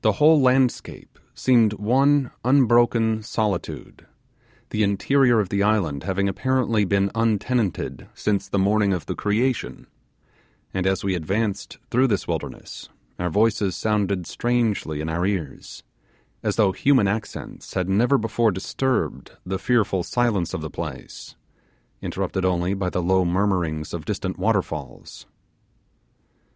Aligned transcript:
The 0.00 0.14
whole 0.14 0.40
landscape 0.40 1.16
seemed 1.32 1.74
one 1.74 2.32
unbroken 2.44 3.22
solitude, 3.22 4.04
the 4.70 4.82
interior 4.82 5.38
of 5.38 5.48
the 5.48 5.62
island 5.62 6.02
having 6.02 6.28
apparently 6.28 6.84
been 6.84 7.08
untenanted 7.14 8.08
since 8.14 8.48
the 8.48 8.58
morning 8.58 8.92
of 8.92 9.06
the 9.06 9.14
creation; 9.14 9.86
and 10.72 10.88
as 10.88 11.04
we 11.04 11.14
advanced 11.14 11.78
through 11.88 12.08
this 12.08 12.26
wilderness, 12.26 12.88
our 13.16 13.30
voices 13.30 13.76
sounded 13.76 14.26
strangely 14.26 15.00
in 15.00 15.08
our 15.08 15.24
ears, 15.24 15.84
as 16.42 16.56
though 16.56 16.72
human 16.72 17.06
accents 17.06 17.74
had 17.74 17.88
never 17.88 18.18
before 18.18 18.50
disturbed 18.50 19.36
the 19.46 19.60
fearful 19.60 20.02
silence 20.02 20.52
of 20.52 20.62
the 20.62 20.68
place, 20.70 21.36
interrupted 22.02 22.44
only 22.44 22.74
by 22.74 22.90
the 22.90 23.00
low 23.00 23.24
murmurings 23.24 23.94
of 23.94 24.04
distant 24.04 24.36
waterfalls. 24.36 25.26